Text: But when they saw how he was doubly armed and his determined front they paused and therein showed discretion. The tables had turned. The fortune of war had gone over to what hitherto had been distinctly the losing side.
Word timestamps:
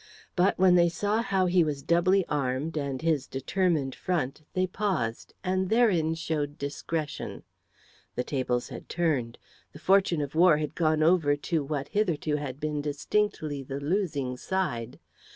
But 0.35 0.57
when 0.57 0.73
they 0.73 0.89
saw 0.89 1.21
how 1.21 1.45
he 1.45 1.63
was 1.63 1.83
doubly 1.83 2.25
armed 2.27 2.75
and 2.75 2.99
his 3.03 3.27
determined 3.27 3.93
front 3.93 4.41
they 4.53 4.65
paused 4.65 5.35
and 5.43 5.69
therein 5.69 6.15
showed 6.15 6.57
discretion. 6.57 7.43
The 8.15 8.23
tables 8.23 8.69
had 8.69 8.89
turned. 8.89 9.37
The 9.73 9.77
fortune 9.79 10.19
of 10.21 10.33
war 10.33 10.57
had 10.57 10.73
gone 10.73 11.03
over 11.03 11.35
to 11.35 11.63
what 11.63 11.89
hitherto 11.89 12.37
had 12.37 12.59
been 12.59 12.81
distinctly 12.81 13.61
the 13.61 13.79
losing 13.79 14.37
side. 14.37 14.97